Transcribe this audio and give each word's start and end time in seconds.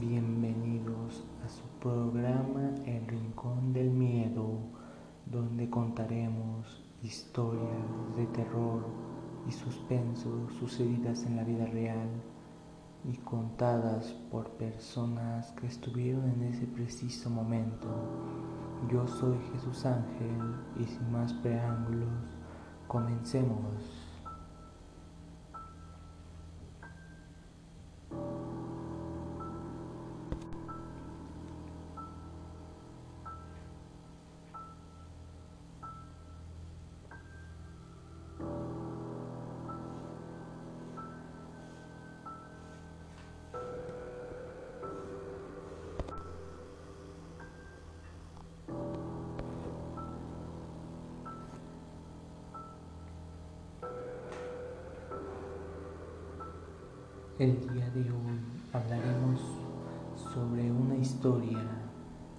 Bienvenidos 0.00 1.22
a 1.44 1.48
su 1.48 1.62
programa 1.80 2.68
El 2.84 3.06
Rincón 3.06 3.72
del 3.72 3.90
Miedo, 3.90 4.58
donde 5.24 5.70
contaremos 5.70 6.82
historias 7.00 7.86
de 8.16 8.26
terror 8.26 8.84
y 9.48 9.52
suspenso 9.52 10.50
sucedidas 10.58 11.24
en 11.26 11.36
la 11.36 11.44
vida 11.44 11.66
real 11.66 12.08
y 13.04 13.18
contadas 13.18 14.06
por 14.32 14.50
personas 14.54 15.52
que 15.52 15.68
estuvieron 15.68 16.28
en 16.28 16.42
ese 16.42 16.66
preciso 16.66 17.30
momento. 17.30 17.86
Yo 18.90 19.06
soy 19.06 19.38
Jesús 19.52 19.86
Ángel 19.86 20.56
y 20.76 20.86
sin 20.86 21.12
más 21.12 21.32
preámbulos, 21.34 22.36
comencemos. 22.88 24.03
El 57.36 57.60
día 57.62 57.90
de 57.90 58.02
hoy 58.02 58.38
hablaremos 58.72 59.40
sobre 60.32 60.70
una 60.70 60.94
historia 60.94 61.58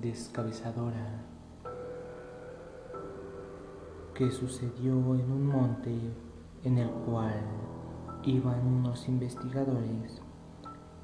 descabezadora 0.00 1.26
que 4.14 4.30
sucedió 4.30 4.94
en 5.14 5.30
un 5.30 5.46
monte 5.46 5.94
en 6.64 6.78
el 6.78 6.88
cual 6.88 7.34
iban 8.22 8.66
unos 8.66 9.06
investigadores 9.10 10.22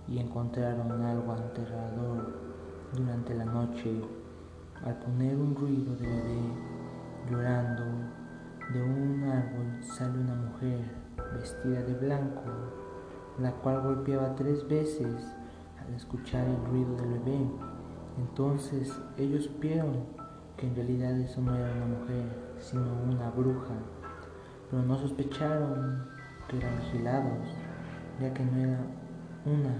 y 0.09 0.19
encontraron 0.19 0.91
algo 1.03 1.33
aterrador 1.33 2.39
durante 2.97 3.35
la 3.35 3.45
noche 3.45 4.01
al 4.83 4.99
poner 4.99 5.37
un 5.37 5.55
ruido 5.55 5.95
de 5.97 6.07
bebé 6.07 6.41
llorando. 7.31 7.85
De 8.73 8.83
un 8.83 9.25
árbol 9.25 9.85
sale 9.85 10.19
una 10.21 10.37
mujer 10.37 10.81
vestida 11.35 11.83
de 11.83 11.93
blanco 11.93 12.85
la 13.39 13.51
cual 13.53 13.83
golpeaba 13.83 14.35
tres 14.35 14.67
veces 14.69 15.35
al 15.81 15.95
escuchar 15.95 16.47
el 16.47 16.65
ruido 16.67 16.95
del 16.97 17.19
bebé. 17.19 17.51
Entonces 18.19 18.93
ellos 19.19 19.45
supieron 19.45 20.05
que 20.57 20.69
en 20.69 20.77
realidad 20.77 21.19
eso 21.19 21.41
no 21.41 21.55
era 21.55 21.73
una 21.75 21.99
mujer, 21.99 22.25
sino 22.59 22.83
una 23.09 23.31
bruja, 23.31 23.75
pero 24.71 24.83
no 24.83 24.97
sospecharon 24.97 26.07
que 26.49 26.59
eran 26.59 26.79
vigilados, 26.79 27.49
ya 28.21 28.33
que 28.33 28.45
no 28.45 28.59
era 28.59 28.79
una, 29.45 29.75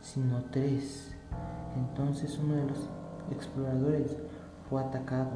sino 0.00 0.42
tres. 0.50 1.14
Entonces 1.76 2.38
uno 2.42 2.56
de 2.56 2.66
los 2.66 2.88
exploradores 3.30 4.16
fue 4.68 4.82
atacado 4.82 5.30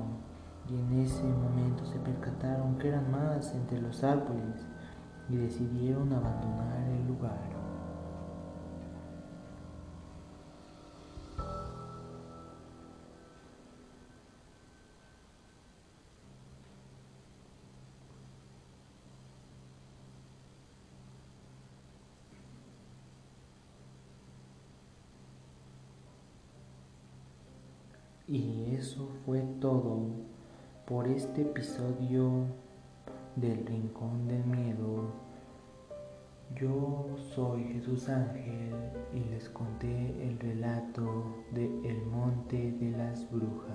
y 0.69 0.75
en 0.75 1.05
ese 1.05 1.23
momento 1.23 1.85
se 1.87 1.99
percataron 1.99 2.77
que 2.79 2.89
eran 2.89 3.11
más 3.13 3.55
entre 3.55 3.81
los 3.81 4.03
árboles 4.03 4.67
y 5.28 5.36
decidieron 5.36 6.12
abandonar 6.12 6.89
el 6.89 7.06
lugar. 7.06 7.55
Y 28.27 28.74
eso 28.74 29.07
fue 29.24 29.42
todo 29.61 29.98
por 30.86 31.07
este 31.07 31.42
episodio 31.42 32.46
del 33.36 33.67
rincón 33.67 34.28
del 34.28 34.45
miedo. 34.45 35.12
Yo 36.55 37.17
soy 37.34 37.64
Jesús 37.64 38.08
Ángel 38.08 38.72
y 39.12 39.20
les 39.30 39.48
conté 39.48 40.22
el 40.22 40.39
relato 40.39 41.34
de 41.52 41.64
El 41.89 42.05
Monte 42.06 42.72
de 42.72 42.90
las 42.92 43.28
Brujas. 43.30 43.73